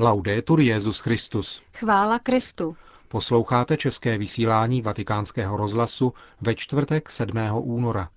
[0.00, 1.62] Laudetur Jezus Christus.
[1.74, 2.76] Chvála Kristu.
[3.08, 7.38] Posloucháte české vysílání Vatikánského rozhlasu ve čtvrtek 7.
[7.52, 8.08] února.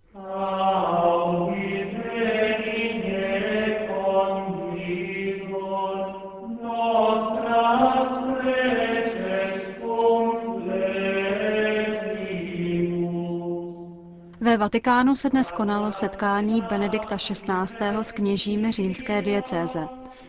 [14.62, 17.76] Vatikánu se dnes konalo setkání Benedikta XVI.
[18.02, 19.88] s kněžími římské diecéze.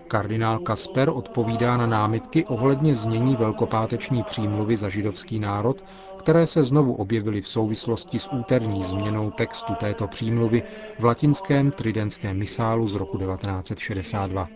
[0.08, 5.84] Kardinál Kasper odpovídá na námitky ohledně znění velkopáteční přímluvy za židovský národ,
[6.18, 10.62] které se znovu objevily v souvislosti s úterní změnou textu této přímluvy
[10.98, 14.48] v latinském tridentském misálu z roku 1962.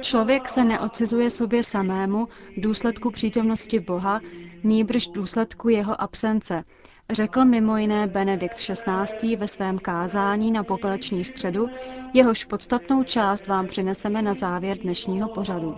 [0.00, 4.20] Člověk se neodcizuje sobě samému v důsledku přítomnosti Boha,
[4.64, 6.64] nýbrž důsledku jeho absence,
[7.12, 9.36] řekl mimo jiné Benedikt XVI.
[9.36, 11.68] ve svém kázání na popeleční středu,
[12.14, 15.76] jehož podstatnou část vám přineseme na závěr dnešního pořadu.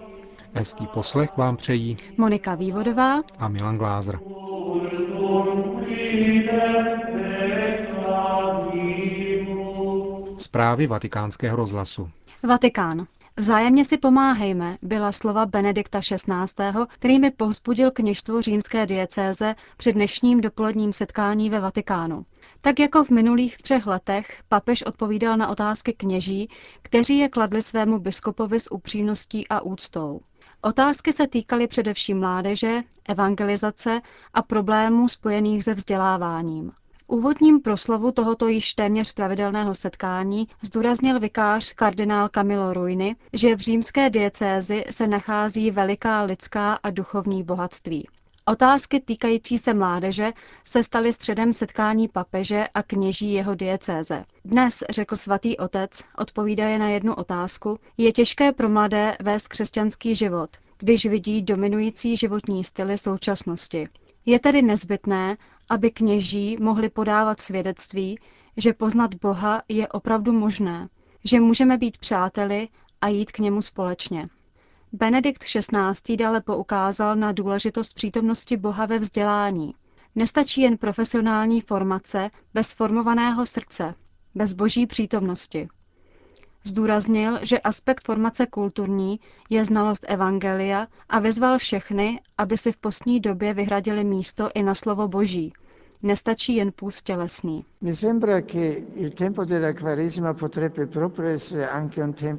[0.54, 4.18] Hezký poslech vám přejí Monika Vývodová a Milan Glázer.
[10.38, 12.10] Zprávy vatikánského rozhlasu.
[12.42, 13.06] Vatikán.
[13.40, 20.92] Vzájemně si pomáhejme, byla slova Benedikta XVI., kterými povzbudil kněžstvo římské diecéze při dnešním dopoledním
[20.92, 22.26] setkání ve Vatikánu.
[22.60, 26.48] Tak jako v minulých třech letech papež odpovídal na otázky kněží,
[26.82, 30.20] kteří je kladli svému biskopovi s upřímností a úctou.
[30.62, 34.00] Otázky se týkaly především mládeže, evangelizace
[34.34, 36.72] a problémů spojených se vzděláváním
[37.10, 44.10] úvodním proslovu tohoto již téměř pravidelného setkání zdůraznil vikář kardinál Camilo Ruini, že v římské
[44.10, 48.08] diecézi se nachází veliká lidská a duchovní bohatství.
[48.44, 50.32] Otázky týkající se mládeže
[50.64, 54.24] se staly středem setkání papeže a kněží jeho diecéze.
[54.44, 60.50] Dnes, řekl svatý otec, odpovídaje na jednu otázku, je těžké pro mladé vést křesťanský život,
[60.78, 63.88] když vidí dominující životní styly současnosti.
[64.26, 65.36] Je tedy nezbytné,
[65.70, 68.18] aby kněží mohli podávat svědectví,
[68.56, 70.88] že poznat Boha je opravdu možné,
[71.24, 72.68] že můžeme být přáteli
[73.00, 74.26] a jít k němu společně.
[74.92, 76.16] Benedikt XVI.
[76.16, 79.74] dále poukázal na důležitost přítomnosti Boha ve vzdělání.
[80.14, 83.94] Nestačí jen profesionální formace bez formovaného srdce,
[84.34, 85.68] bez boží přítomnosti.
[86.64, 93.20] Zdůraznil, že aspekt formace kulturní je znalost evangelia a vyzval všechny, aby si v postní
[93.20, 95.52] době vyhradili místo i na slovo boží.
[96.02, 97.64] Nestačí jen půst tělesný.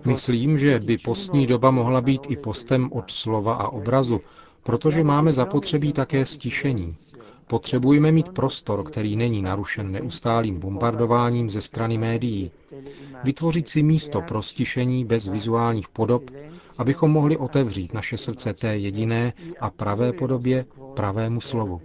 [0.05, 4.21] Myslím, že by postní doba mohla být i postem od slova a obrazu,
[4.63, 6.95] protože máme zapotřebí také stišení.
[7.51, 12.51] Potřebujeme mít prostor, který není narušen neustálým bombardováním ze strany médií.
[13.23, 16.23] Vytvořit si místo pro stišení bez vizuálních podob,
[16.77, 21.81] abychom mohli otevřít naše srdce té jediné a pravé podobě, pravému slovu.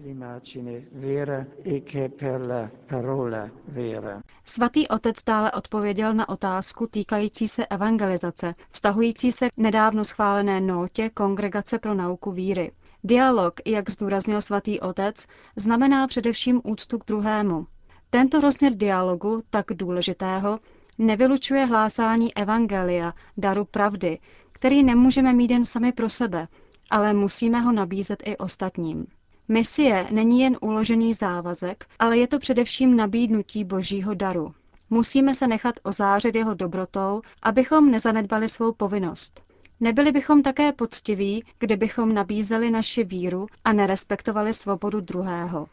[4.44, 11.10] Svatý otec stále odpověděl na otázku týkající se evangelizace, vztahující se k nedávno schválené notě
[11.14, 12.70] Kongregace pro nauku víry.
[13.08, 17.66] Dialog, jak zdůraznil svatý otec, znamená především úctu k druhému.
[18.10, 20.60] Tento rozměr dialogu, tak důležitého,
[20.98, 24.18] nevylučuje hlásání evangelia, daru pravdy,
[24.52, 26.48] který nemůžeme mít jen sami pro sebe,
[26.90, 29.06] ale musíme ho nabízet i ostatním.
[29.48, 34.54] Misie není jen uložený závazek, ale je to především nabídnutí božího daru.
[34.90, 39.45] Musíme se nechat ozářit jeho dobrotou, abychom nezanedbali svou povinnost.
[39.80, 45.66] Nebyli bychom také poctiví, kdybychom nabízeli naši víru a nerespektovali svobodu druhého.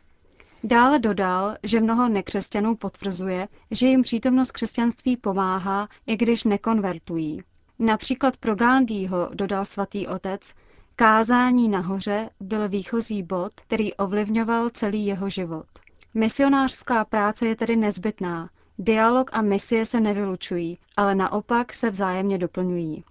[0.64, 7.44] Dále dodal, že mnoho nekřesťanů potvrzuje, že jim přítomnost křesťanství pomáhá, i když nekonvertují.
[7.80, 10.53] Například pro Gandhiho, dodal svatý otec,
[10.96, 15.66] kázání nahoře byl výchozí bod, který ovlivňoval celý jeho život.
[16.14, 18.50] Misionářská práce je tedy nezbytná.
[18.80, 23.03] Dialog a misie se nevylučují, ale naopak se vzájemně doplňují.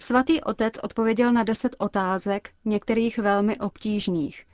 [0.00, 4.44] Svatý otec odpověděl na deset otázek, některých velmi obtížných.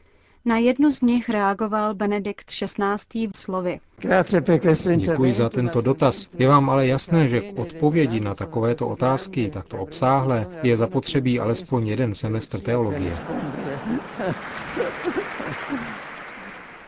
[0.44, 3.29] Na jednu z nich reagoval Benedikt XVI.
[3.37, 3.81] slovy.
[4.97, 6.29] Děkuji za tento dotaz.
[6.38, 11.87] Je vám ale jasné, že k odpovědi na takovéto otázky, takto obsáhlé, je zapotřebí alespoň
[11.88, 13.12] jeden semestr teologie.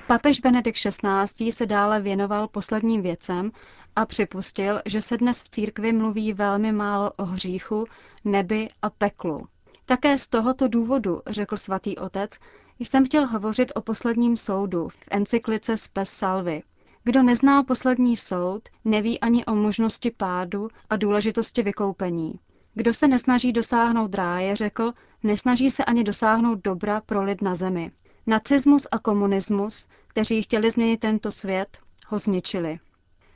[0.06, 1.52] Papež Benedikt XVI.
[1.52, 3.50] se dále věnoval posledním věcem
[3.98, 7.86] a připustil, že se dnes v církvi mluví velmi málo o hříchu,
[8.24, 9.46] nebi a peklu.
[9.86, 12.30] Také z tohoto důvodu, řekl svatý otec,
[12.78, 16.62] jsem chtěl hovořit o posledním soudu v encyklice Spes Salvy.
[17.04, 22.40] Kdo nezná poslední soud, neví ani o možnosti pádu a důležitosti vykoupení.
[22.74, 24.92] Kdo se nesnaží dosáhnout ráje, řekl,
[25.22, 27.92] nesnaží se ani dosáhnout dobra pro lid na zemi.
[28.26, 32.78] Nacismus a komunismus, kteří chtěli změnit tento svět, ho zničili.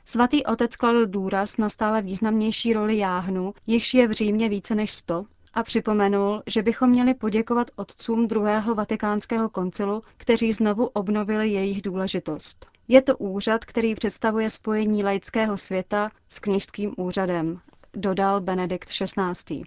[0.05, 4.91] Svatý otec kladl důraz na stále významnější roli jáhnů, jichž je v Římě více než
[4.91, 11.81] sto, a připomenul, že bychom měli poděkovat otcům druhého vatikánského koncilu, kteří znovu obnovili jejich
[11.81, 12.65] důležitost.
[12.87, 17.59] Je to úřad, který představuje spojení laického světa s kněžským úřadem,
[17.93, 19.63] dodal Benedikt XVI.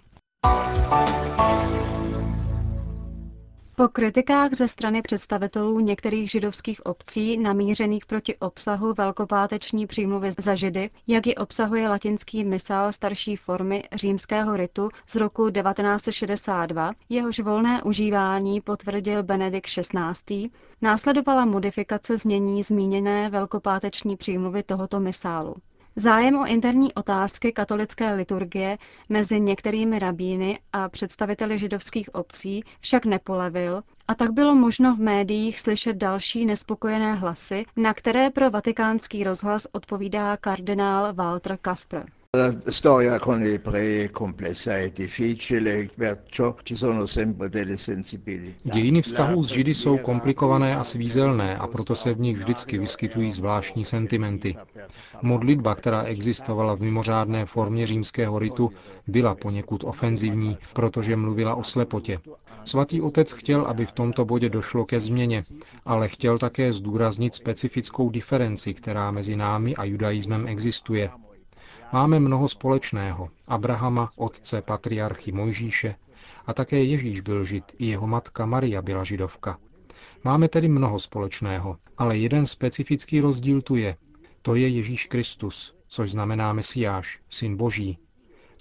[3.79, 10.89] Po kritikách ze strany představitelů některých židovských obcí namířených proti obsahu velkopáteční přímluvy za židy,
[11.07, 18.61] jak ji obsahuje latinský misál starší formy římského ritu z roku 1962, jehož volné užívání
[18.61, 20.49] potvrdil Benedikt XVI.,
[20.81, 25.55] následovala modifikace znění zmíněné velkopáteční přímluvy tohoto misálu.
[25.99, 28.77] Zájem o interní otázky katolické liturgie
[29.09, 35.59] mezi některými rabíny a představiteli židovských obcí však nepolevil a tak bylo možno v médiích
[35.59, 42.05] slyšet další nespokojené hlasy, na které pro vatikánský rozhlas odpovídá kardinál Walter Kasper.
[42.35, 48.73] La storia con gli ebrei è complessa e difficile, perciò ci sono sempre delle sensibilità.
[48.73, 53.31] Dějiny vztahů s Židy jsou komplikované a svízelné a proto se v nich vždycky vyskytují
[53.31, 54.55] zvláštní sentimenty.
[55.21, 58.71] Modlitba, která existovala v mimořádné formě římského ritu,
[59.07, 62.19] byla poněkud ofenzivní, protože mluvila o slepotě.
[62.65, 65.41] Svatý otec chtěl, aby v tomto bodě došlo ke změně,
[65.85, 71.09] ale chtěl také zdůraznit specifickou diferenci, která mezi námi a judaismem existuje.
[71.93, 73.29] Máme mnoho společného.
[73.47, 75.95] Abrahama, otce patriarchy Mojžíše,
[76.45, 79.59] a také Ježíš byl žid, i jeho matka Maria byla židovka.
[80.23, 83.97] Máme tedy mnoho společného, ale jeden specifický rozdíl tu je.
[84.41, 87.97] To je Ježíš Kristus, což znamená Mesiáš, syn Boží.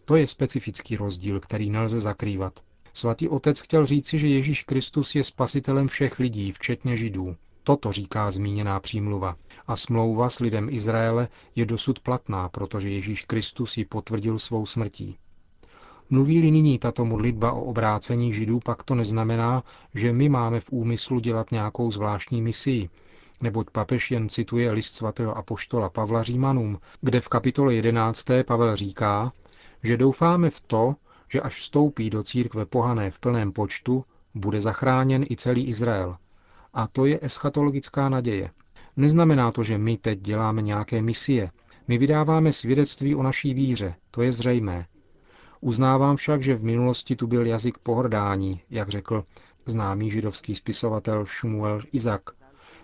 [0.05, 2.61] To je specifický rozdíl, který nelze zakrývat.
[2.93, 7.37] Svatý otec chtěl říci, že Ježíš Kristus je spasitelem všech lidí, včetně Židů.
[7.67, 9.37] Toto říká zmíněná přímluva.
[9.67, 15.17] A smlouva s lidem Izraele je dosud platná, protože Ježíš Kristus ji potvrdil svou smrtí.
[16.11, 19.63] Mluví-li nyní tato modlitba o obrácení židů, pak to neznamená,
[19.95, 22.89] že my máme v úmyslu dělat nějakou zvláštní misii,
[23.41, 28.27] neboť papež jen cituje list svatého apoštola Pavla Římanům, kde v kapitole 11.
[28.47, 29.33] Pavel říká,
[29.83, 30.95] že doufáme v to,
[31.29, 34.05] že až vstoupí do církve pohané v plném počtu,
[34.35, 36.17] bude zachráněn i celý Izrael.
[36.76, 38.50] A to je eschatologická naděje.
[38.96, 41.50] Neznamená to, že my teď děláme nějaké misie.
[41.88, 44.87] My vydáváme svědectví o naší víře, to je zřejmé.
[45.61, 49.25] Uznávám však, že v minulosti tu byl jazyk pohrdání, jak řekl
[49.67, 52.31] známý židovský spisovatel Shmuel Izak.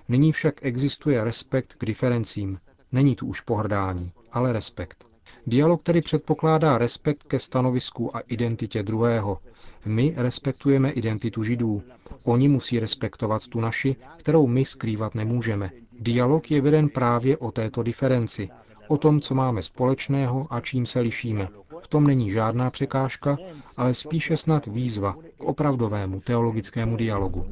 [0.09, 2.59] Nyní však existuje respekt k diferencím.
[2.93, 5.12] Není tu už pohrdání, ale respekt.
[5.47, 9.39] Dialog tedy předpokládá respekt ke stanovisku a identitě druhého.
[9.85, 11.83] My respektujeme identitu Židů.
[12.25, 15.71] Oni musí respektovat tu naši, kterou my skrývat nemůžeme.
[16.01, 18.49] Dialog je veden právě o této diferenci,
[18.93, 21.49] o tom, co máme společného a čím se lišíme.
[21.83, 23.37] V tom není žádná překážka,
[23.77, 27.47] ale spíše snad výzva k opravdovému teologickému dialogu.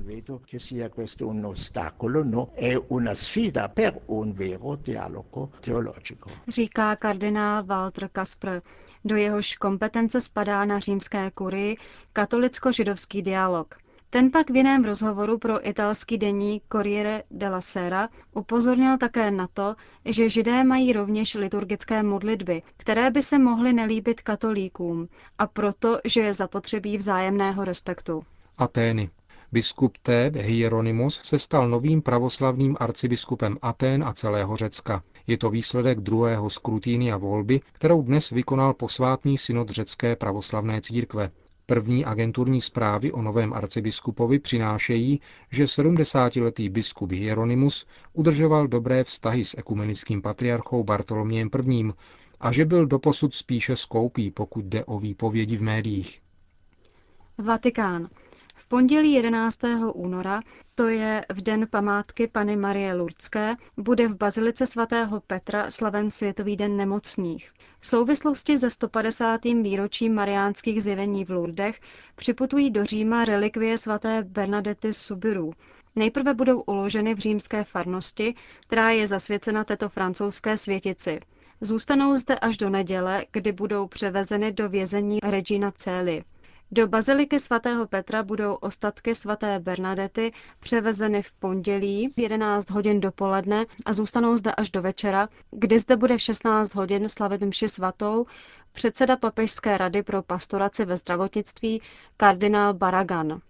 [6.49, 8.63] Říká kardinál Walter Kasper.
[9.05, 11.77] Do jehož kompetence spadá na římské kurii
[12.13, 13.75] katolicko-židovský dialog–
[14.11, 19.75] ten pak v jiném rozhovoru pro italský deník Corriere della Sera upozornil také na to,
[20.05, 26.21] že židé mají rovněž liturgické modlitby, které by se mohly nelíbit katolíkům, a proto, že
[26.21, 28.23] je zapotřebí vzájemného respektu.
[28.59, 29.11] Atény.
[29.53, 35.03] Biskup Theb Hieronymus se stal novým pravoslavným arcibiskupem Atén a celého Řecka.
[35.27, 36.49] Je to výsledek druhého
[37.13, 41.31] a volby, kterou dnes vykonal posvátný synod řecké pravoslavné církve.
[41.71, 49.59] První agenturní zprávy o novém arcibiskupovi přinášejí, že 70-letý biskup Hieronymus udržoval dobré vztahy s
[49.59, 51.85] ekumenickým patriarchou Bartolomějem I.
[52.41, 56.21] a že byl doposud spíše skoupý, pokud jde o výpovědi v médiích.
[57.39, 58.09] Vatikán.
[58.61, 59.59] V pondělí 11.
[59.95, 60.41] února,
[60.75, 66.57] to je v den památky Pany Marie Lurdské, bude v Bazilice svatého Petra slaven Světový
[66.57, 67.51] den nemocných.
[67.81, 69.45] V souvislosti se 150.
[69.45, 71.81] výročím mariánských zjevení v Lourdech
[72.17, 75.53] připutují do Říma relikvie svaté Bernadety Subiru.
[75.97, 78.35] Nejprve budou uloženy v římské farnosti,
[78.67, 81.21] která je zasvěcena této francouzské světici.
[81.61, 86.23] Zůstanou zde až do neděle, kdy budou převezeny do vězení Regina Celi.
[86.73, 93.67] Do baziliky svatého Petra budou ostatky svaté Bernadety převezeny v pondělí v 11 hodin dopoledne
[93.85, 98.27] a zůstanou zde až do večera, kdy zde bude v 16 hodin slavit mši svatou
[98.73, 101.83] předseda Papežské rady pro pastoraci ve zdravotnictví
[102.17, 103.41] kardinál Baragan.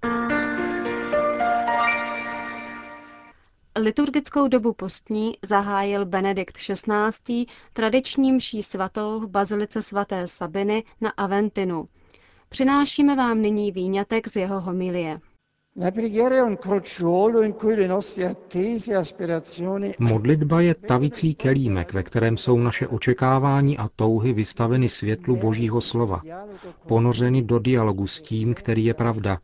[3.79, 7.47] Liturgickou dobu postní zahájil Benedikt XVI.
[7.73, 11.89] tradičním mší svatou v bazilice svaté Sabiny na Aventinu.
[12.53, 15.21] Přinášíme vám nyní výňatek z jeho homilie.
[19.99, 26.23] Modlitba je tavicí kelímek, ve kterém jsou naše očekávání a touhy vystaveny světlu Božího slova,
[26.87, 29.39] ponořeny do dialogu s tím, který je pravda,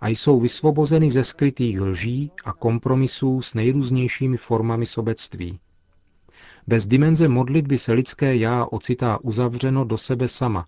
[0.00, 5.58] a jsou vysvobozeny ze skrytých lží a kompromisů s nejrůznějšími formami sobectví.
[6.66, 10.66] Bez dimenze modlitby se lidské já ocitá uzavřeno do sebe sama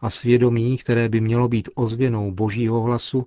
[0.00, 3.26] a svědomí, které by mělo být ozvěnou božího hlasu,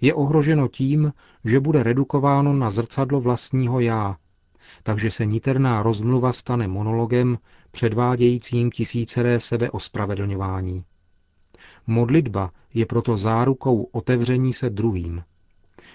[0.00, 1.12] je ohroženo tím,
[1.44, 4.16] že bude redukováno na zrcadlo vlastního já,
[4.82, 7.38] takže se niterná rozmluva stane monologem
[7.70, 10.84] předvádějícím tisíceré sebeospravedlňování.
[11.86, 15.22] Modlitba je proto zárukou otevření se druhým.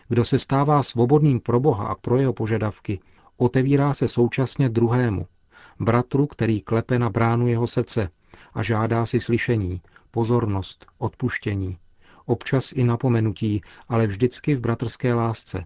[0.08, 3.00] Kdo se stává svobodným pro Boha a pro jeho požadavky,
[3.38, 5.28] otevírá se současně druhému,
[5.80, 8.10] bratru, který klepe na bránu jeho srdce
[8.54, 9.82] a žádá si slyšení,
[10.14, 11.78] pozornost, odpuštění,
[12.26, 15.66] občas i napomenutí, ale vždycky v bratrské lásce.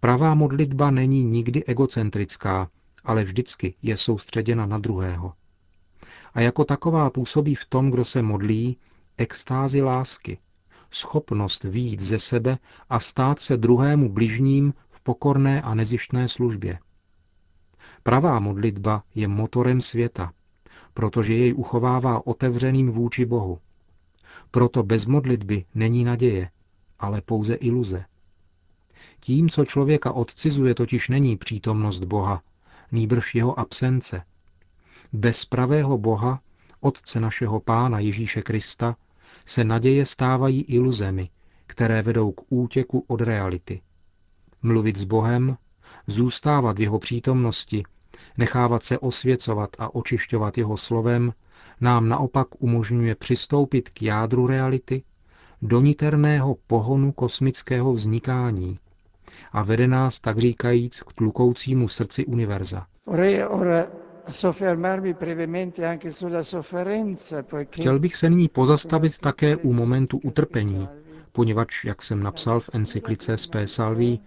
[0.00, 2.70] Pravá modlitba není nikdy egocentrická,
[3.04, 5.32] ale vždycky je soustředěna na druhého.
[6.34, 8.76] A jako taková působí v tom, kdo se modlí,
[9.16, 10.38] extázi lásky,
[10.90, 16.78] schopnost výjít ze sebe a stát se druhému bližním v pokorné a nezištné službě.
[18.02, 20.32] Pravá modlitba je motorem světa,
[20.98, 23.58] protože jej uchovává otevřeným vůči Bohu.
[24.50, 26.50] Proto bez modlitby není naděje,
[26.98, 28.04] ale pouze iluze.
[29.20, 32.42] Tím, co člověka odcizuje, totiž není přítomnost Boha,
[32.92, 34.22] nýbrž jeho absence.
[35.12, 36.40] Bez pravého Boha,
[36.80, 38.96] Otce našeho Pána Ježíše Krista,
[39.44, 41.28] se naděje stávají iluzemi,
[41.66, 43.80] které vedou k útěku od reality.
[44.62, 45.56] Mluvit s Bohem,
[46.06, 47.82] zůstávat v jeho přítomnosti,
[48.38, 51.32] nechávat se osvěcovat a očišťovat jeho slovem,
[51.80, 55.02] nám naopak umožňuje přistoupit k jádru reality,
[55.62, 58.78] do niterného pohonu kosmického vznikání
[59.52, 62.86] a vede nás, tak říkajíc, k tlukoucímu srdci univerza.
[67.70, 70.88] Chtěl bych se nyní pozastavit také u momentu utrpení,
[71.32, 74.20] poněvadž, jak jsem napsal v encyklice Spé Salví,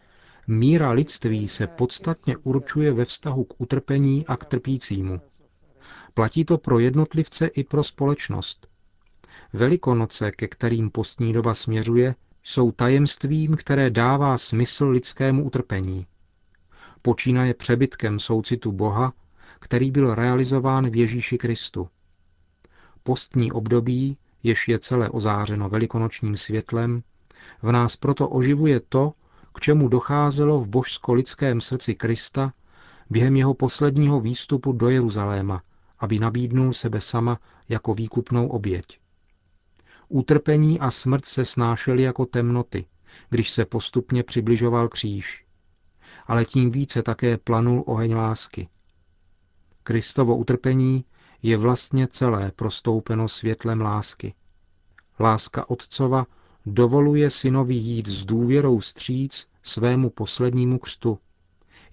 [0.48, 5.21] míra lidství se podstatně určuje ve vztahu k utrpení a k trpícímu.
[6.13, 8.67] Platí to pro jednotlivce i pro společnost.
[9.53, 16.07] Velikonoce, ke kterým postní doba směřuje, jsou tajemstvím, které dává smysl lidskému utrpení.
[17.01, 19.13] Počínaje přebytkem soucitu Boha
[19.62, 21.89] který byl realizován v Ježíši Kristu.
[23.03, 27.03] Postní období, jež je celé ozářeno velikonočním světlem,
[27.62, 29.13] v nás proto oživuje to,
[29.53, 32.53] k čemu docházelo v božsko-lidském srdci Krista
[33.10, 35.62] během jeho posledního výstupu do Jeruzaléma,
[36.00, 37.39] aby nabídnul sebe sama
[37.70, 39.00] jako výkupnou oběť.
[40.10, 42.86] Utrpení a smrt se snášely jako temnoty,
[43.29, 45.46] když se postupně přibližoval kříž.
[46.27, 48.70] Ale tím více také planul oheň lásky–
[49.84, 51.05] Kristovo utrpení
[51.41, 54.34] je vlastně celé prostoupeno světlem lásky.
[55.20, 56.25] Láska Otcova
[56.65, 61.20] dovoluje synovi jít s důvěrou stříc svému poslednímu křtu,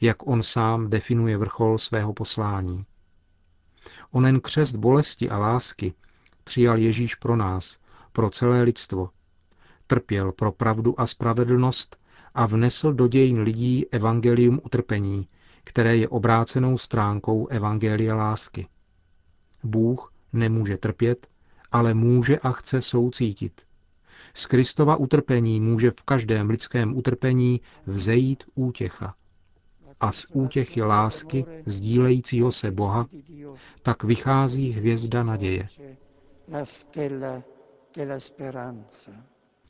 [0.00, 2.84] jak on sám definuje vrchol svého poslání.
[4.10, 5.94] Onen křest bolesti a lásky
[6.44, 7.78] přijal Ježíš pro nás,
[8.12, 9.10] pro celé lidstvo.
[9.86, 11.96] Trpěl pro pravdu a spravedlnost
[12.34, 15.28] a vnesl do dějin lidí evangelium utrpení,
[15.64, 18.68] které je obrácenou stránkou Evangelia lásky.
[19.64, 21.28] Bůh nemůže trpět,
[21.72, 23.67] ale může a chce soucítit.
[24.38, 29.14] Z Kristova utrpení může v každém lidském utrpení vzejít útěcha.
[30.00, 33.06] A z útěchy lásky, sdílejícího se Boha,
[33.82, 35.66] tak vychází hvězda naděje.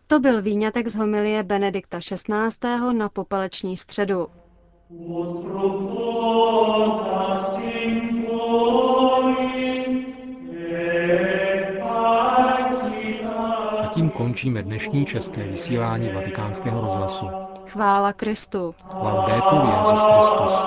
[0.06, 2.92] To byl výňatek z homilie Benedikta XVI.
[2.92, 4.28] na popeleční středu.
[7.56, 7.67] Tím
[14.18, 17.26] končíme dnešní české vysílání vatikánského rozhlasu.
[17.66, 18.74] Chvála Kristu.
[19.02, 20.64] Laudetur Jezus Christus.